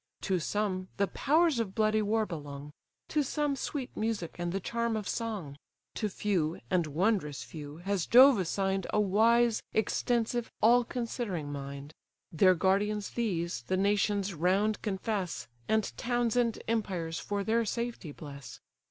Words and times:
To 0.21 0.39
some 0.39 0.87
the 0.97 1.05
powers 1.05 1.59
of 1.59 1.75
bloody 1.75 2.01
war 2.01 2.25
belong, 2.25 2.71
To 3.09 3.21
some 3.21 3.55
sweet 3.55 3.95
music 3.95 4.37
and 4.39 4.51
the 4.51 4.59
charm 4.59 4.97
of 4.97 5.07
song; 5.07 5.57
To 5.93 6.09
few, 6.09 6.59
and 6.71 6.87
wondrous 6.87 7.43
few, 7.43 7.77
has 7.85 8.07
Jove 8.07 8.39
assign'd 8.39 8.87
A 8.91 8.99
wise, 8.99 9.61
extensive, 9.73 10.51
all 10.59 10.83
considering 10.83 11.51
mind; 11.51 11.93
Their 12.31 12.55
guardians 12.55 13.11
these, 13.11 13.61
the 13.67 13.77
nations 13.77 14.33
round 14.33 14.81
confess, 14.81 15.47
And 15.69 15.95
towns 15.97 16.35
and 16.35 16.57
empires 16.67 17.19
for 17.19 17.43
their 17.43 17.63
safety 17.63 18.11
bless. 18.11 18.59